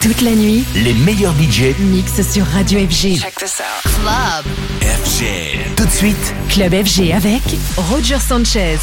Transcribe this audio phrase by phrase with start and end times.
[0.00, 3.18] Toute la nuit, Les meilleurs budgets mix sur Radio FG.
[3.20, 3.92] Check this out.
[4.00, 4.46] Club.
[4.80, 5.74] FG.
[5.76, 7.42] Tout de suite, Club FG avec
[7.76, 8.78] Roger Sanchez.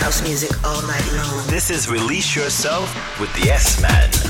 [0.00, 1.46] House music all night long.
[1.48, 2.88] this is Release Yourself
[3.20, 4.29] with the S-Man.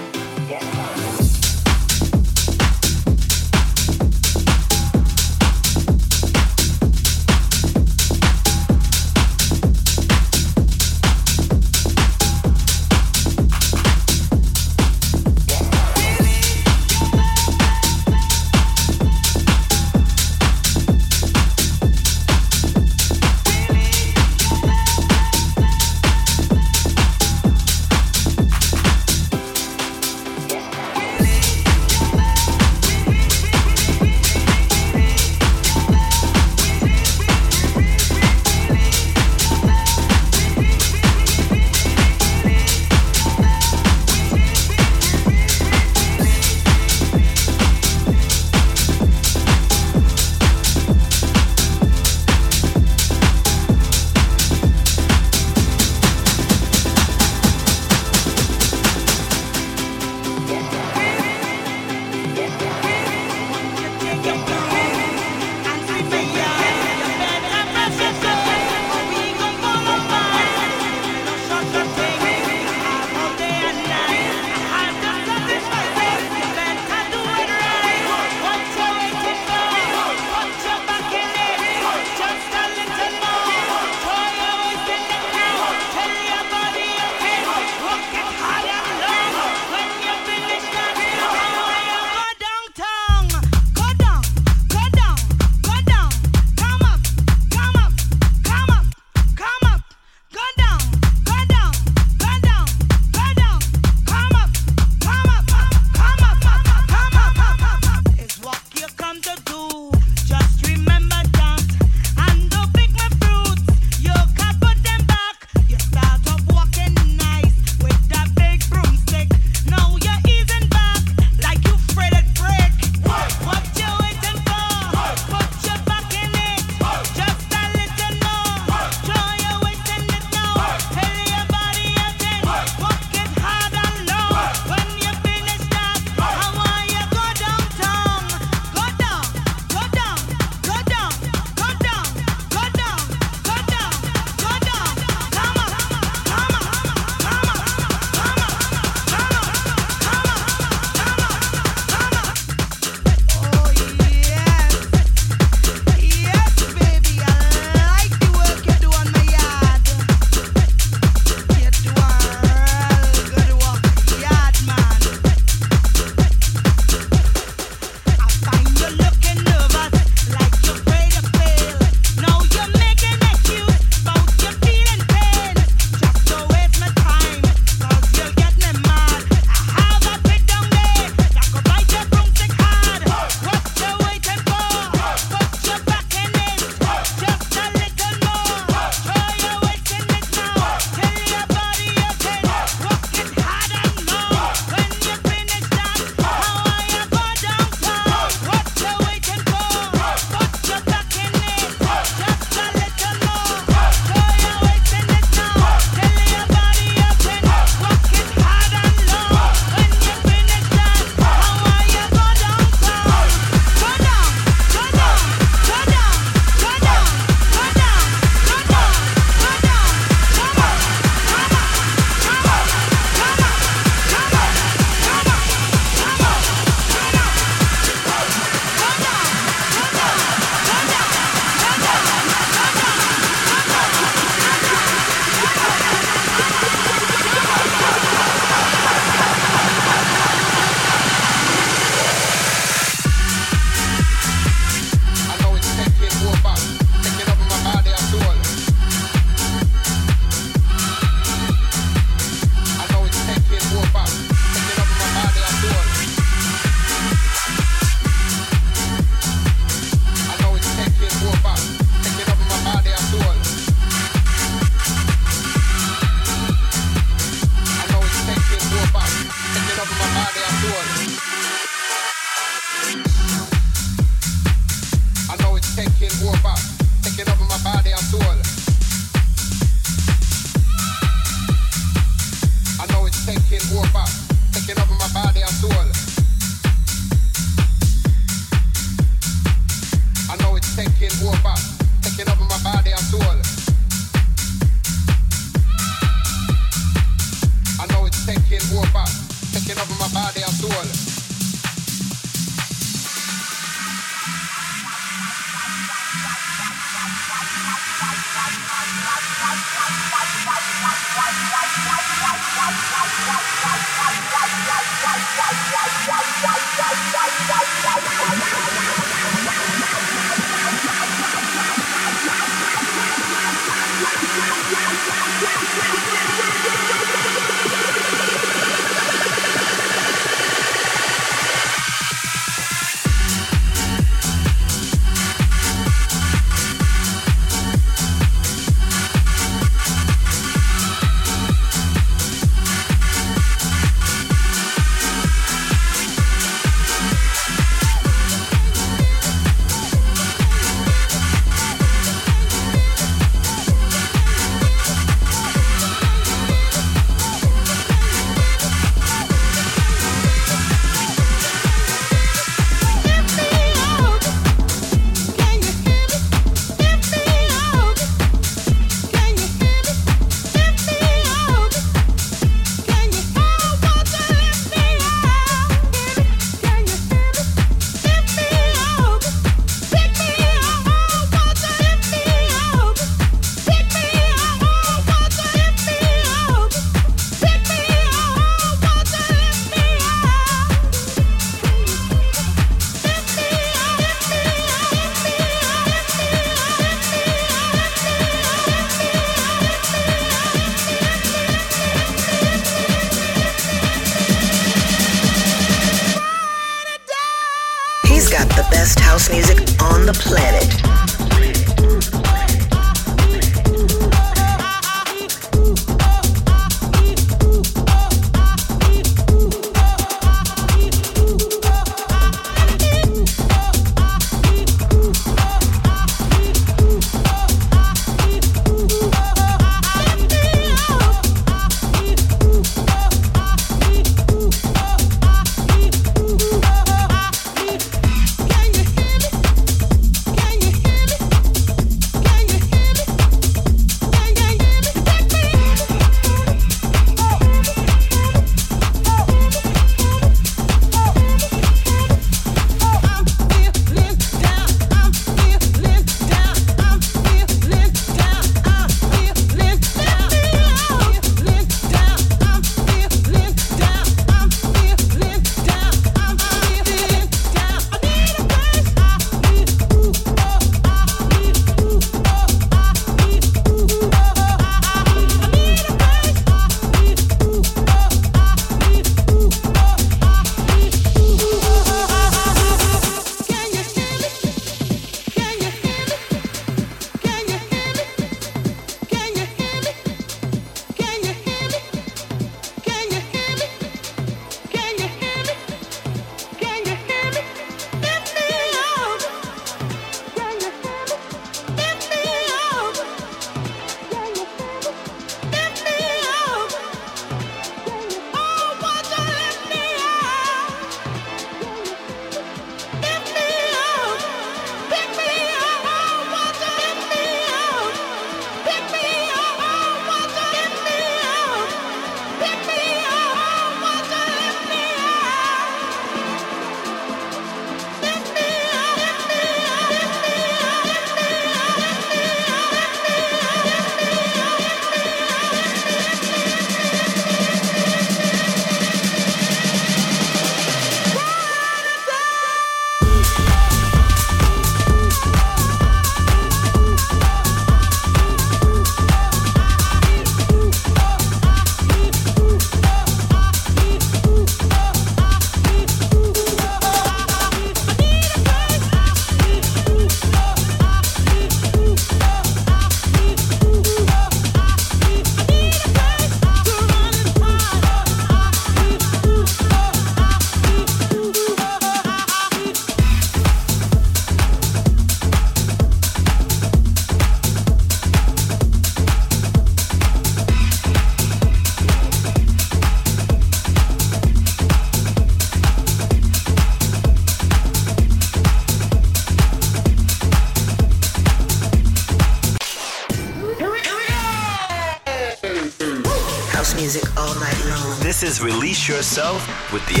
[599.71, 600.00] With the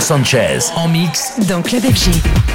[0.00, 2.45] Sanchez en mix dans Club FG.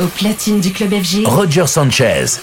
[0.00, 1.26] Au platine du club FG.
[1.26, 2.38] Roger Sanchez.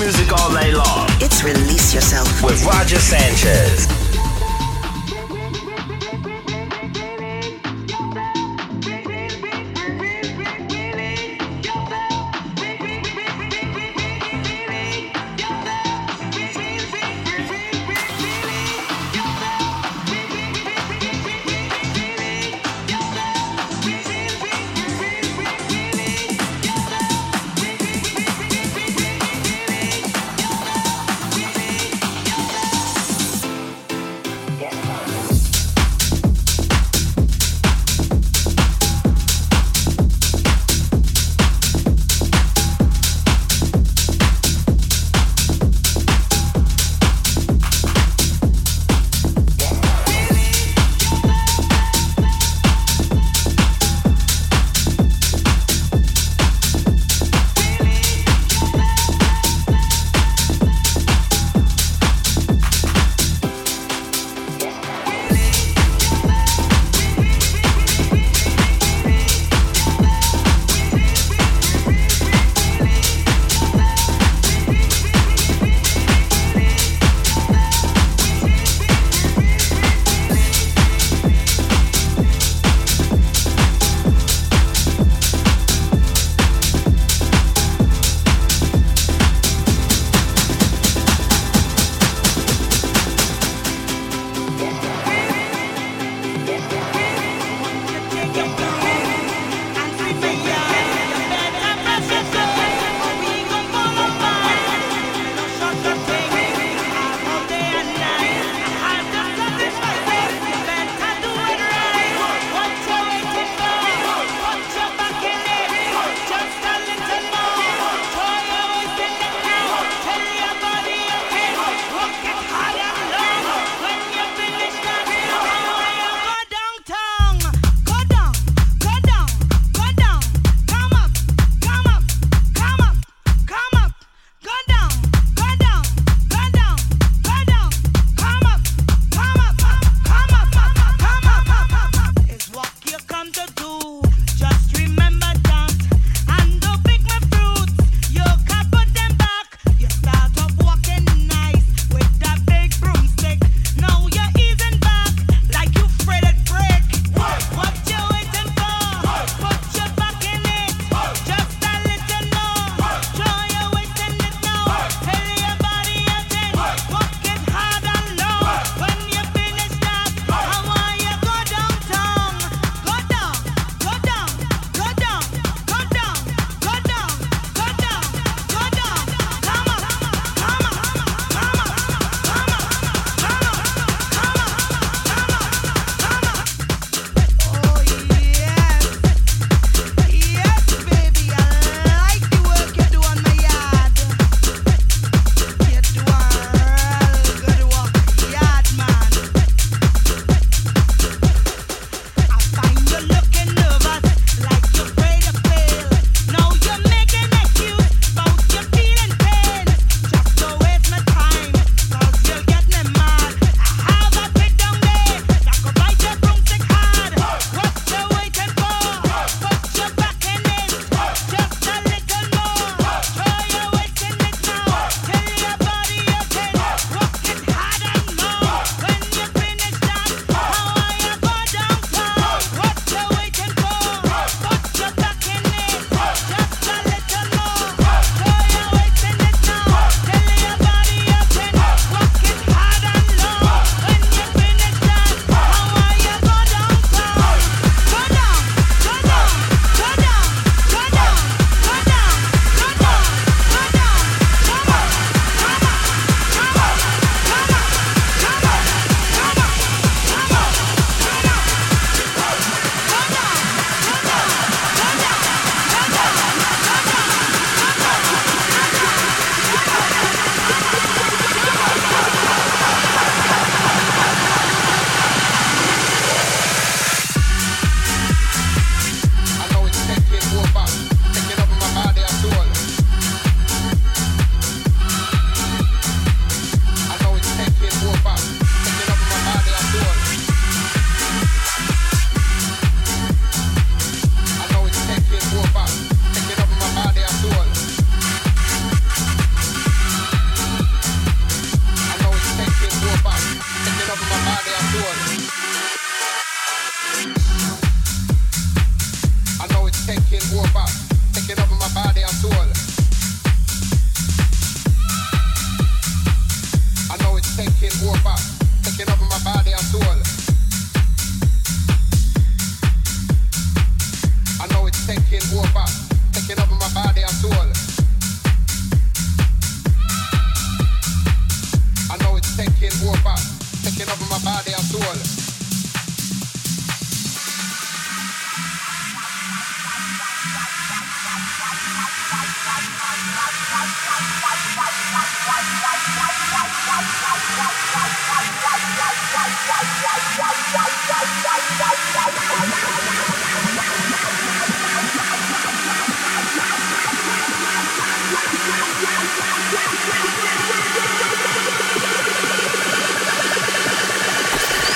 [0.00, 1.06] music all day long.
[1.20, 3.99] It's Release Yourself with Roger Sanchez.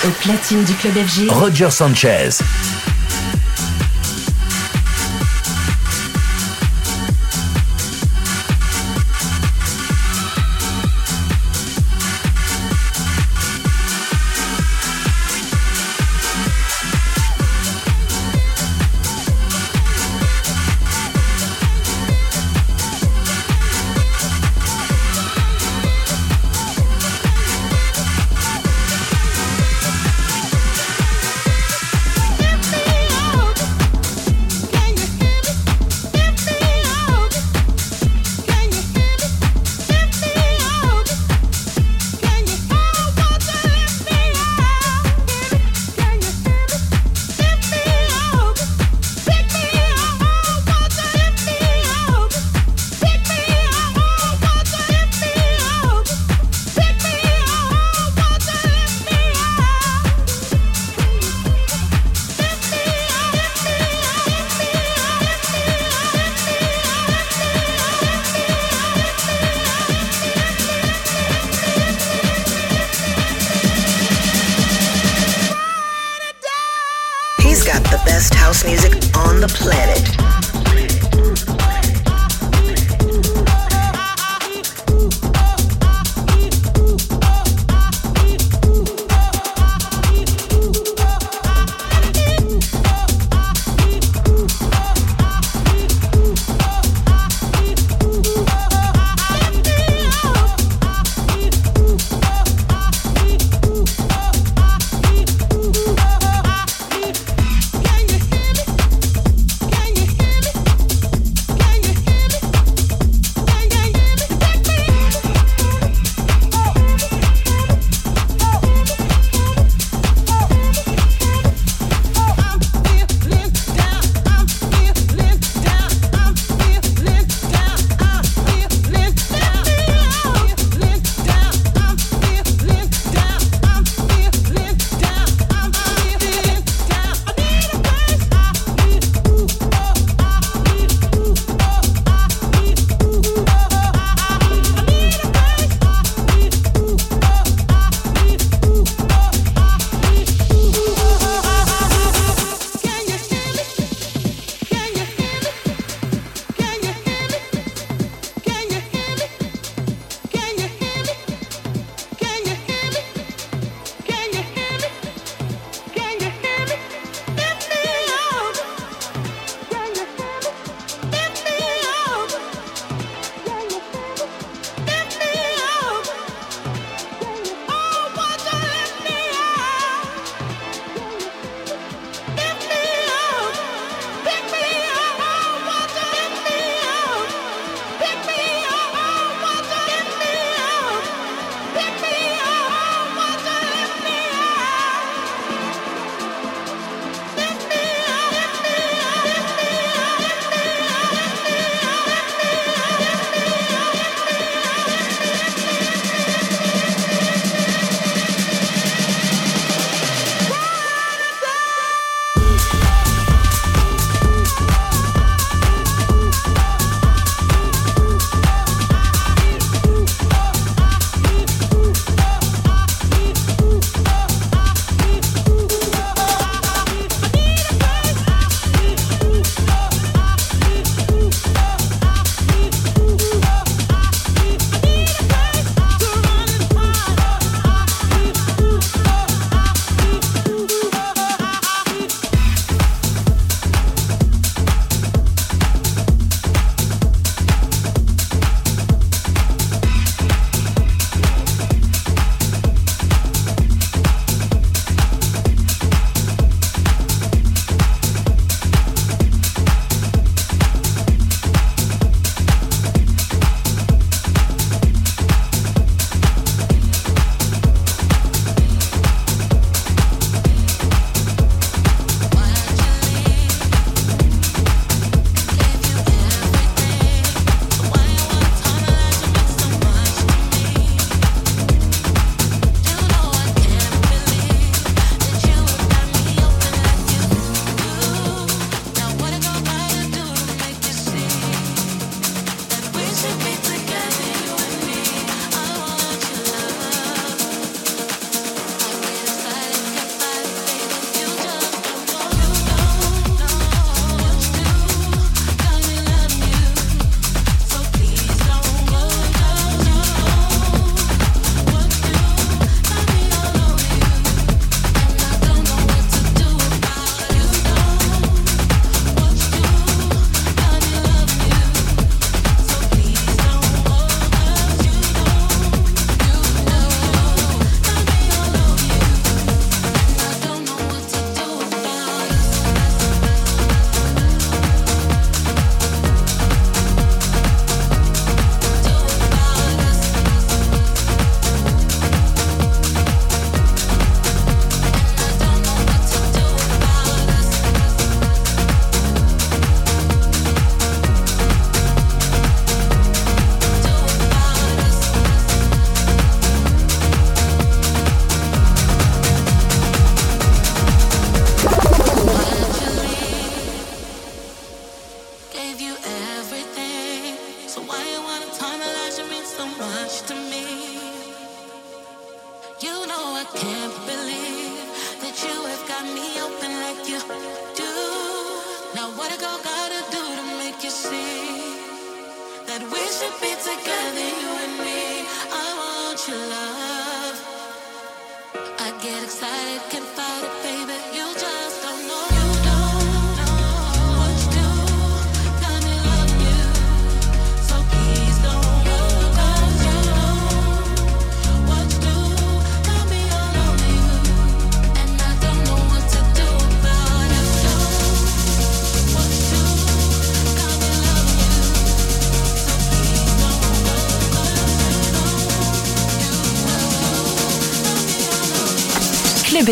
[0.06, 1.30] Au platine du club FG.
[1.30, 2.28] Roger Sanchez.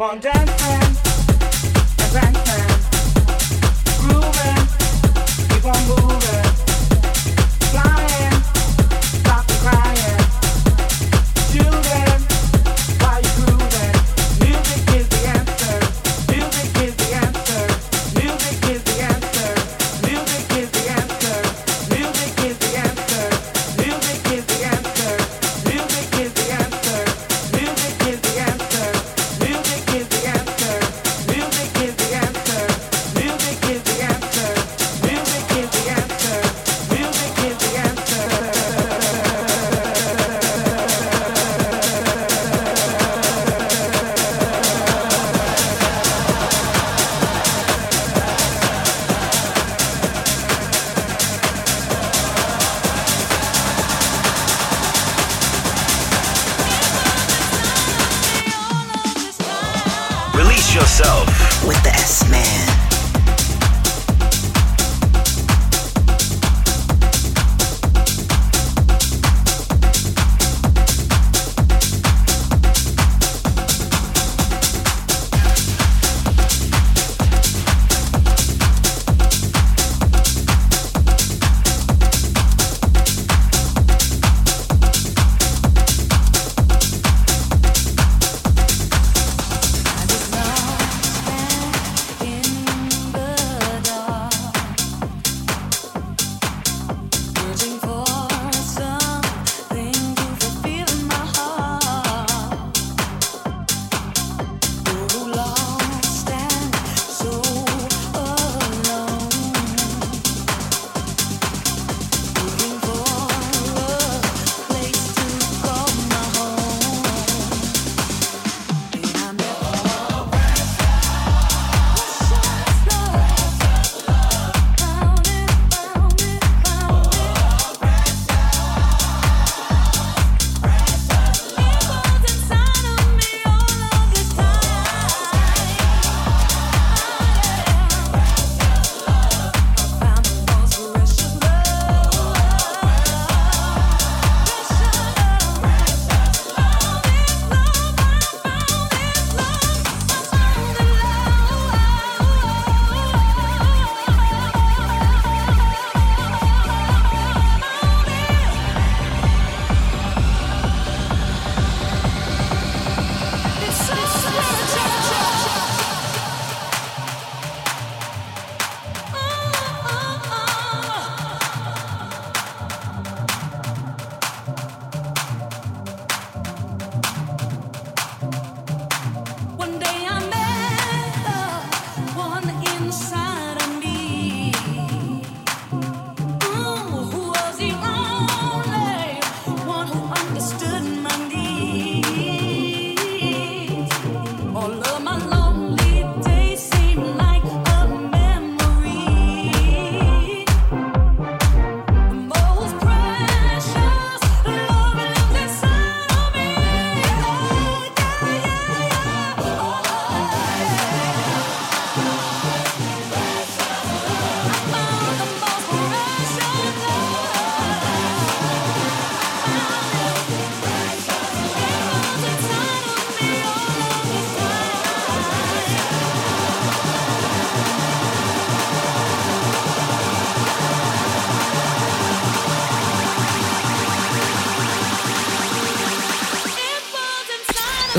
[0.00, 0.89] up on dance.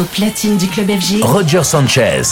[0.03, 1.23] Platine du club FG.
[1.23, 2.31] Roger Sanchez.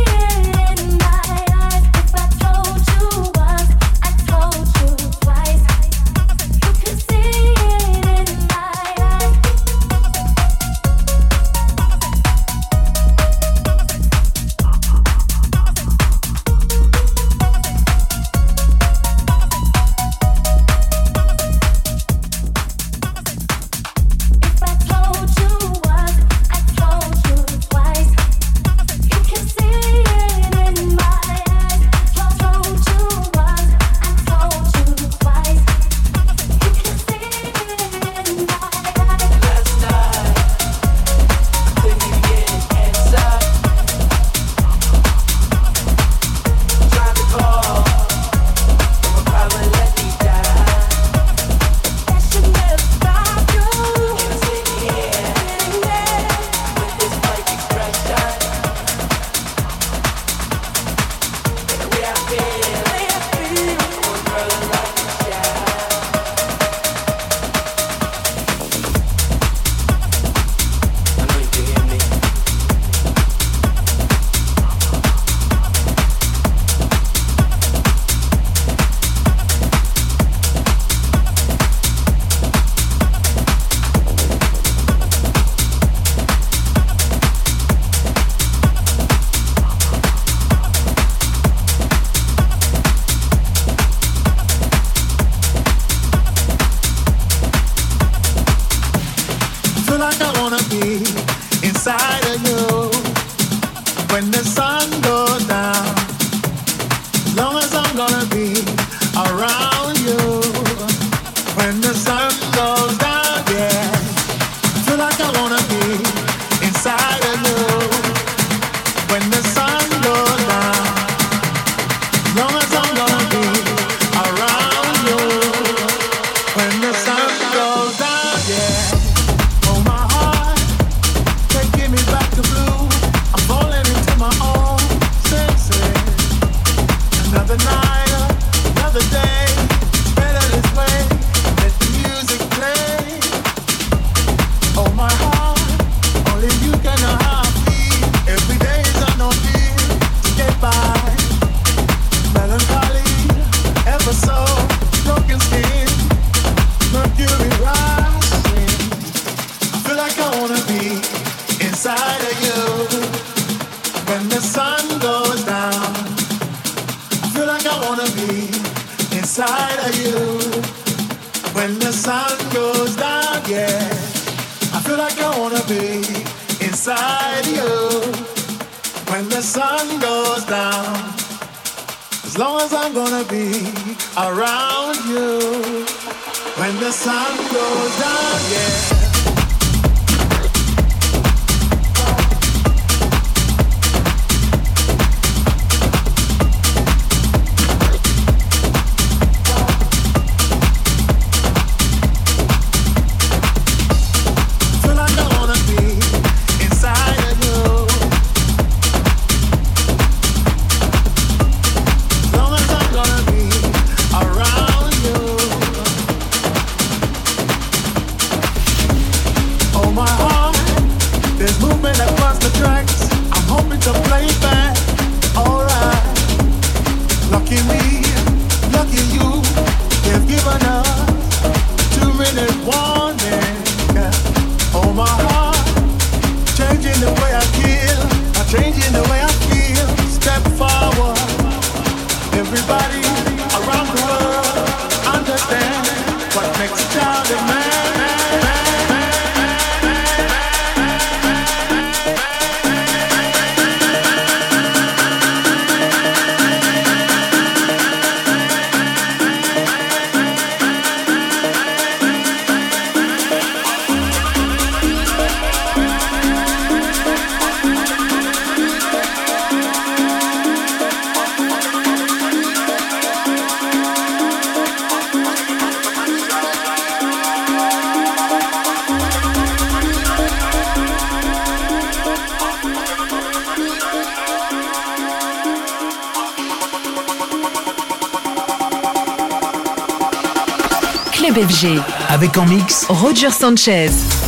[293.21, 294.20] Roger Sanchez.